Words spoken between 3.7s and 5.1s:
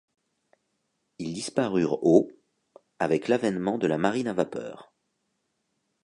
de la marine à vapeur.